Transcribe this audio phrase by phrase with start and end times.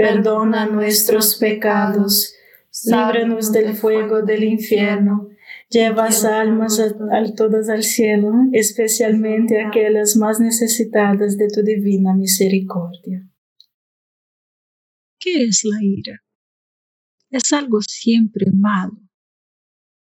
[0.00, 2.34] perdona nuestros pecados,
[2.86, 5.28] líbranos del fuego del infierno,
[5.68, 13.28] lleva almas a, todas al cielo, especialmente aquellas más necesitadas de tu divina misericordia.
[15.18, 16.22] ¿Qué es la ira?
[17.28, 18.98] Es algo siempre malo.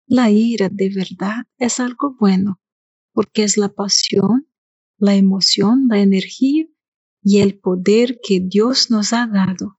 [0.05, 2.59] La ira de verdad es algo bueno,
[3.13, 4.49] porque es la pasión,
[4.97, 6.65] la emoción, la energía
[7.23, 9.76] y el poder que Dios nos ha dado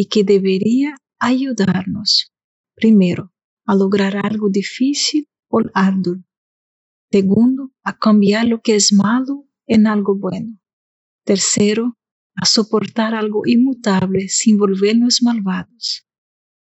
[0.00, 2.32] y que debería ayudarnos,
[2.76, 3.32] primero,
[3.66, 6.22] a lograr algo difícil o arduo.
[7.10, 10.56] Segundo, a cambiar lo que es malo en algo bueno.
[11.24, 11.98] Tercero,
[12.36, 16.06] a soportar algo inmutable sin volvernos malvados.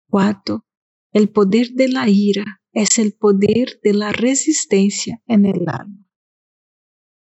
[0.09, 0.65] Cuarto,
[1.13, 6.05] el poder de la ira es el poder de la resistencia en el alma.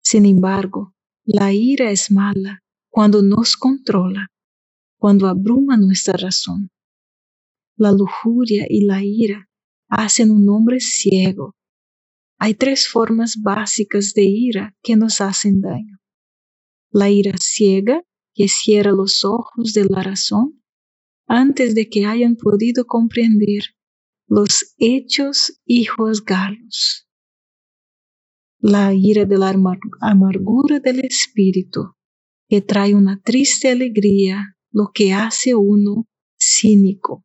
[0.03, 4.31] Sin embargo, la ira es mala cuando nos controla
[4.99, 6.71] cuando abruma nuestra razón.
[7.77, 9.49] La lujuria y la ira
[9.89, 11.55] hacen un hombre ciego.
[12.39, 15.99] Hay tres formas básicas de ira que nos hacen daño.
[16.91, 18.03] La ira ciega,
[18.35, 20.63] que cierra los ojos de la razón
[21.27, 23.75] antes de que hayan podido comprender
[24.29, 27.09] los hechos y juzgarlos.
[28.59, 29.55] La ira de la
[30.01, 31.95] amargura del espíritu,
[32.49, 36.07] que trae una triste alegría lo que hace uno
[36.39, 37.25] cínico,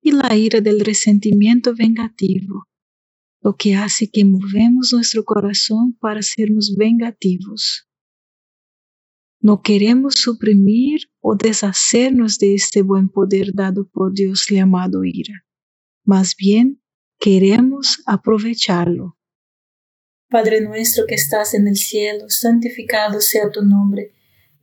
[0.00, 2.68] y la ira del resentimiento vengativo,
[3.42, 7.88] lo que hace que movemos nuestro corazón para sermos vengativos.
[9.40, 15.34] No queremos suprimir o deshacernos de este buen poder dado por Dios llamado ira.
[16.04, 16.80] más bien
[17.18, 19.18] queremos aprovecharlo.
[20.30, 24.14] Padre nuestro que estás en el cielo, santificado sea tu nombre.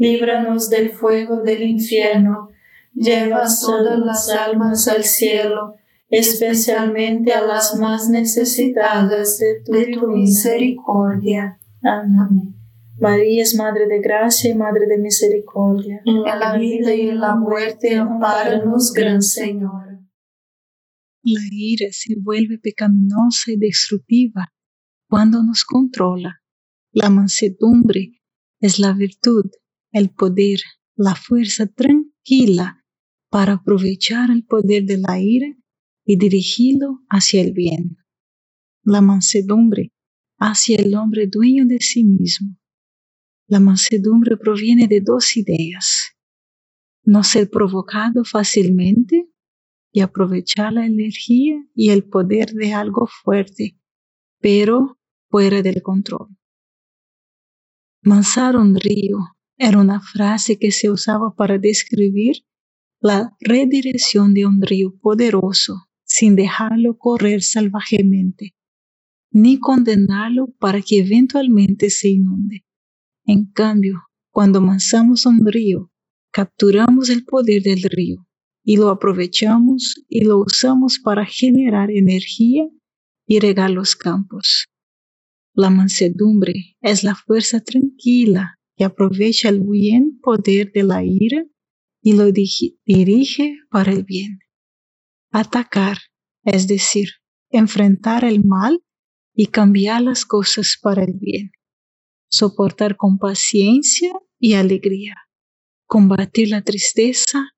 [0.00, 2.48] líbranos del fuego del infierno,
[2.94, 5.74] lleva todas las almas al cielo,
[6.08, 11.60] especialmente a las más necesitadas de tu, misericordia.
[11.82, 12.56] Amén.
[12.98, 16.00] María es Madre de Gracia y Madre de Misericordia.
[16.06, 20.00] En la vida y en la muerte, amparanos, Gran Señor.
[21.22, 24.50] La ira se vuelve pecaminosa y destructiva
[25.08, 26.42] cuando nos controla.
[26.90, 28.22] La mansedumbre
[28.60, 29.50] es la virtud,
[29.92, 30.60] el poder,
[30.96, 32.84] la fuerza tranquila
[33.28, 35.56] para aprovechar el poder de la ira
[36.04, 37.96] y dirigirlo hacia el bien.
[38.82, 39.92] La mansedumbre
[40.38, 42.60] hacia el hombre dueño de sí mismo
[43.50, 46.14] la mansedumbre proviene de dos ideas.
[47.02, 49.28] No ser provocado fácilmente
[49.90, 53.76] y aprovechar la energía y el poder de algo fuerte,
[54.38, 56.28] pero fuera del control.
[58.02, 59.18] Mansar un río
[59.62, 62.36] era una frase que se usaba para describir
[62.98, 68.54] la redirección de un río poderoso sin dejarlo correr salvajemente.
[69.32, 72.64] ni condenarlo para que eventualmente se inunde.
[73.24, 74.00] En cambio,
[74.32, 75.92] cuando manzamos un río,
[76.32, 78.26] capturamos el poder del río
[78.64, 82.64] y lo aprovechamos y lo usamos para generar energía
[83.26, 84.66] y regar los campos.
[85.54, 91.44] La mansedumbre es la fuerza tranquila que aprovecha el buen poder de la ira
[92.00, 94.38] y lo dirige para el bien.
[95.30, 95.98] Atacar,
[96.44, 97.10] es decir,
[97.50, 98.82] enfrentar el mal
[99.34, 101.52] y cambiar las cosas para el bien.
[102.30, 105.14] Soportar con paciencia y alegría.
[105.84, 107.50] Combatir la tristeza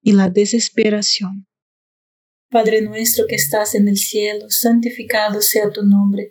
[0.00, 1.48] y la desesperación.
[2.48, 6.30] Padre nuestro que estás en el cielo, santificado sea tu nombre.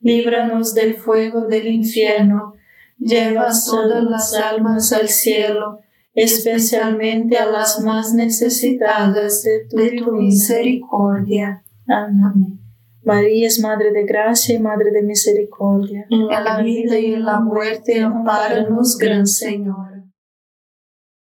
[0.00, 2.54] líbranos del fuego del infierno,
[2.98, 5.80] lleva todas las almas al cielo,
[6.14, 11.62] especialmente a las más necesitadas de tu, misericordia.
[11.86, 12.58] Amén.
[13.02, 16.06] María es Madre de Gracia y Madre de Misericordia.
[16.10, 19.90] En la vida y en la muerte, amparanos, Gran Señor.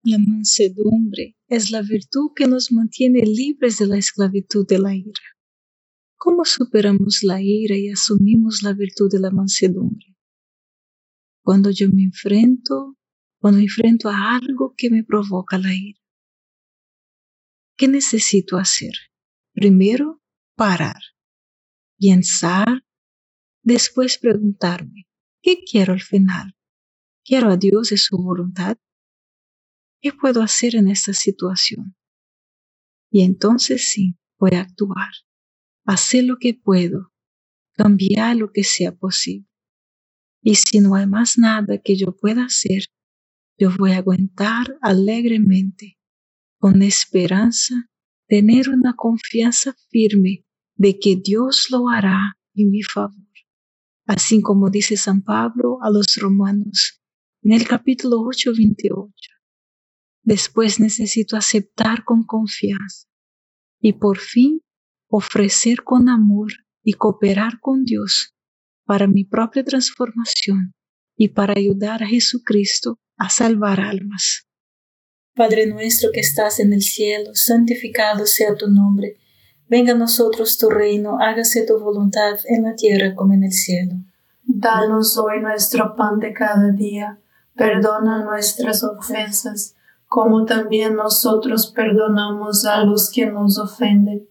[0.04, 5.22] La mansedumbre es la virtud que nos mantiene libres de la esclavitud de la ira.
[6.24, 10.12] ¿Cómo superamos la ira y asumimos la virtud de la mansedumbre?
[11.44, 12.98] cuando yo me enfrento,
[13.40, 16.00] cuando enfrento a algo que me provoca la ira.
[17.78, 18.94] ¿Qué necesito hacer?
[19.54, 20.22] Primero,
[20.56, 21.01] parar,
[22.00, 22.86] pensar,
[23.63, 25.08] después preguntarme,
[25.42, 26.56] ¿qué quiero al final?
[27.24, 28.78] ¿Quiero a Dios y su voluntad?
[30.01, 31.96] ¿Qué puedo hacer en esta situación?
[33.12, 35.12] Y entonces sí, voy a actuar,
[35.85, 37.11] hacer lo que puedo,
[37.73, 39.47] cambiar lo que sea posible.
[40.41, 42.83] Y si no hay más nada que yo pueda hacer,
[43.57, 46.00] yo voy a aguantar alegremente,
[46.57, 47.89] con esperanza,
[48.27, 50.45] tener una confianza firme
[50.75, 53.15] de que Dios lo hará en mi favor.
[54.05, 57.01] Así como dice San Pablo a los romanos
[57.43, 59.13] en el capítulo 8, 28.
[60.23, 63.07] Después necesito aceptar con confianza
[63.79, 64.61] y por fin
[65.12, 66.51] ofrecer con amor
[66.84, 68.34] y cooperar con Dios
[68.86, 70.74] para mi propia transformación
[71.18, 74.48] y para ayudar a Jesucristo a salvar almas.
[75.36, 79.18] Padre nuestro que estás en el cielo, santificado sea tu nombre.
[79.68, 83.96] Venga a nosotros tu reino, hágase tu voluntad en la tierra como en el cielo.
[84.44, 87.20] Danos hoy nuestro pan de cada día,
[87.56, 89.75] perdona nuestras ofensas,
[90.08, 94.30] como también nosotros perdonamos a los que nos ofenden.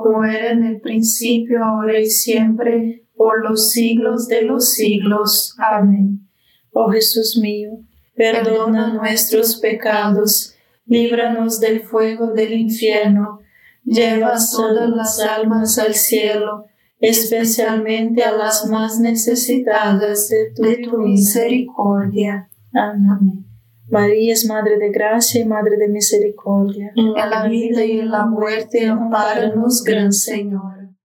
[0.00, 5.54] como era en el principio, ahora y siempre, por los siglos de los siglos.
[5.58, 6.28] Amén.
[6.72, 7.70] Oh Jesús mío,
[8.16, 10.54] perdona nuestros pecados,
[10.86, 13.40] líbranos del fuego del infierno,
[13.84, 16.64] lleva todas las almas al cielo,
[16.98, 22.48] especialmente a las más necesitadas de tu, misericordia.
[22.72, 23.51] Amén.
[23.92, 26.92] María es Madre de Gracia y Madre de Misericordia.
[26.96, 30.96] En la vida y en la muerte, amparanos, Gran Señor.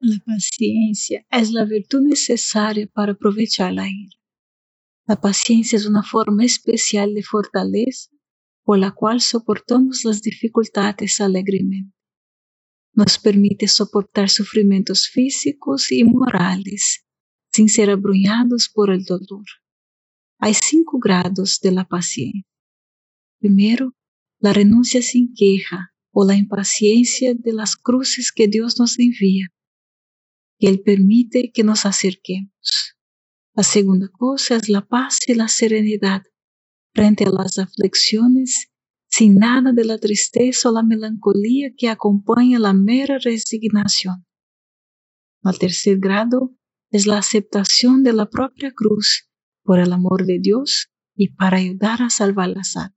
[0.00, 4.18] La paciencia es la virtud necesaria para aprovechar la ira.
[5.06, 8.10] La paciencia es una forma especial de fortaleza
[8.64, 11.94] por la cual soportamos las dificultades alegremente
[12.94, 17.04] nos permite soportar sufrimientos físicos y morales
[17.52, 19.44] sin ser abruñados por el dolor.
[20.44, 22.42] Hay cinco grados de la paciencia.
[23.38, 23.94] Primero,
[24.40, 29.46] la renuncia sin queja o la impaciencia de las cruces que Dios nos envía,
[30.58, 32.94] que Él permite que nos acerquemos.
[33.54, 36.24] La segunda cosa es la paz y la serenidad
[36.92, 38.70] frente a las aflicciones
[39.08, 44.26] sin nada de la tristeza o la melancolía que acompaña la mera resignación.
[45.42, 46.54] El tercer grado
[46.90, 49.30] es la aceptación de la propia cruz
[49.64, 52.94] por el amor de Dios y para ayudar a salvar la almas.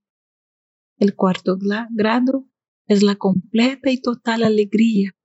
[0.98, 1.58] El cuarto
[1.92, 2.50] grado
[2.88, 5.16] es la completa y total alegría,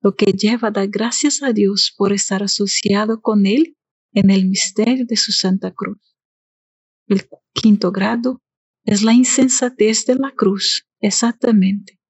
[0.00, 3.76] lo que lleva a dar gracias a Dios por estar asociado con Él
[4.12, 6.16] en el misterio de su Santa Cruz.
[7.06, 8.42] El quinto grado
[8.84, 12.00] es la insensatez de la cruz, exactamente.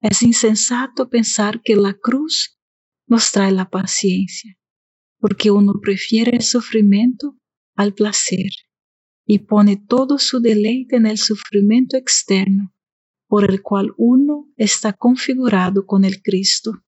[0.00, 2.58] Es insensato pensar que la cruz
[3.06, 4.58] nos trae la paciencia,
[5.18, 7.36] porque uno prefiere el sufrimiento
[7.74, 8.50] al placer
[9.24, 12.74] y pone todo su deleite en el sufrimiento externo,
[13.28, 16.82] por el cual uno está configurado con el Cristo.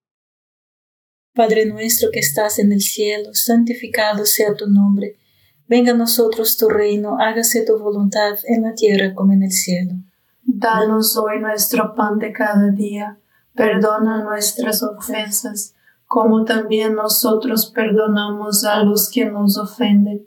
[1.33, 5.19] Padre nuestro que estás en el cielo, santificado sea tu nombre
[5.67, 9.95] Venga a nosotros tu reino, hágase tu voluntad en la tierra como en el cielo.
[10.43, 13.19] Danos hoy nuestro pan de cada día,
[13.55, 15.75] perdona nuestras ofensas,
[16.07, 20.27] como también nosotros perdonamos a los que nos ofenden.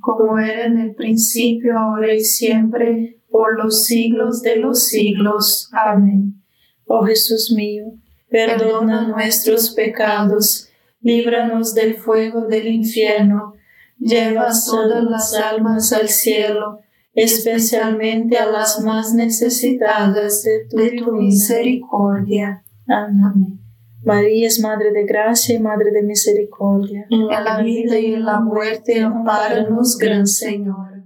[0.00, 5.68] Como era en el principio, ahora y siempre, por los siglos de los siglos.
[5.72, 6.42] Amén.
[6.86, 7.84] Oh Jesús mío,
[8.28, 10.68] perdona nuestros pecados,
[11.00, 13.54] líbranos del fuego del infierno,
[13.98, 16.80] lleva todas las almas al cielo,
[17.14, 22.64] especialmente a las más necesitadas de tu, misericordia.
[22.88, 23.60] Amén.
[24.02, 27.06] María es Madre de Gracia y Madre de Misericordia.
[27.10, 31.04] En la vida y en la muerte, amparanos, Gran Señor.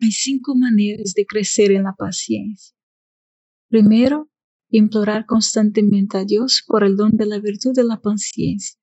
[0.00, 2.74] Hay cinco maneras de crecer en la paciencia.
[3.68, 4.30] Primero,
[4.70, 8.78] implorar constantemente a Dios por el don de la virtud de la paciencia.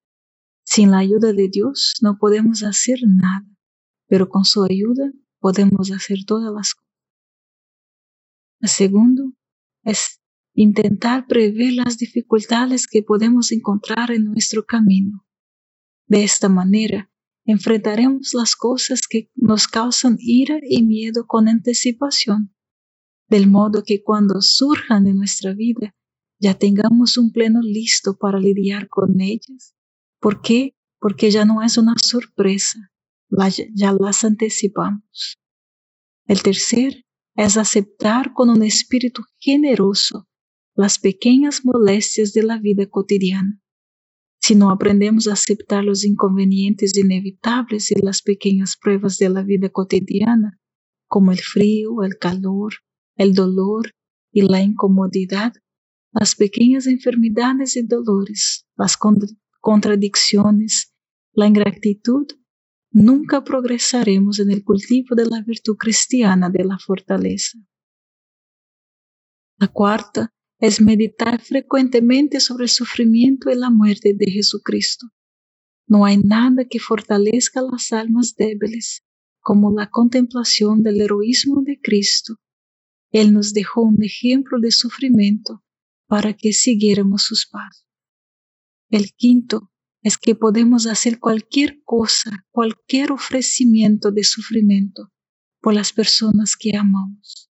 [0.64, 3.46] Sin la ayuda de Dios no podemos hacer nada,
[4.08, 6.92] pero con su ayuda podemos hacer todas las cosas.
[8.62, 9.34] El segundo
[9.84, 10.21] es
[10.54, 15.26] intentar prever las dificultades que podemos encontrar en nuestro camino.
[16.08, 17.10] De esta manera,
[17.46, 22.54] enfrentaremos las cosas que nos causan ira y miedo con anticipación,
[23.30, 25.96] del modo que cuando surjan en nuestra vida
[26.40, 29.76] ya tengamos un pleno listo para lidiar con ellas.
[30.20, 30.76] ¿Por qué?
[31.00, 32.92] Porque ya no es una sorpresa,
[33.74, 35.40] ya las anticipamos.
[36.26, 40.28] El tercer es aceptar con un espíritu generoso
[40.76, 43.62] las pequeñas molestias de la vida cotidiana
[44.42, 49.70] si no aprendemos a aceptar los inconvenientes inevitables y las pequeñas pruebas de la vida
[49.70, 50.60] cotidiana,
[51.08, 52.74] como el frío, el calor,
[53.18, 53.92] el dolor
[54.32, 55.54] y la incomodidad,
[56.12, 58.98] las pequeñas enfermedades y dolores, las
[59.60, 60.92] contradicciones,
[61.34, 62.26] la ingratitud,
[62.92, 67.60] nunca progresaremos en el cultivo de la virtud cristiana de la fortaleza.
[69.60, 75.08] La cuarta es meditar frecuentemente sobre el sufrimiento y la muerte de Jesucristo.
[75.88, 79.02] No hay nada que fortalezca las almas débiles
[79.40, 82.36] como la contemplación del heroísmo de Cristo.
[83.12, 85.64] Él nos dejó un ejemplo de sufrimiento
[86.06, 87.88] para que siguiéramos sus pasos.
[88.92, 89.72] El quinto
[90.04, 95.12] es que podemos hacer cualquier cosa, cualquier ofrecimiento de sufrimiento
[95.60, 97.51] por las personas que amamos.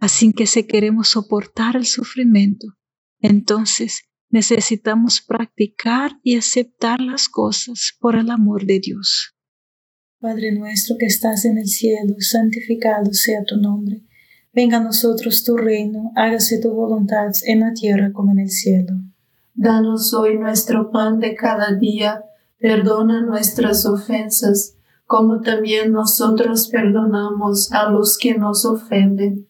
[0.00, 2.68] Así que si queremos soportar el sufrimiento,
[3.20, 9.34] entonces necesitamos practicar y aceptar las cosas por el amor de Dios.
[10.18, 14.02] Padre nuestro que estás en el cielo, santificado sea tu nombre.
[14.54, 18.94] Venga a nosotros tu reino, hágase tu voluntad en la tierra como en el cielo.
[19.54, 22.24] Danos hoy nuestro pan de cada día,
[22.58, 29.49] perdona nuestras ofensas, como también nosotros perdonamos a los que nos ofenden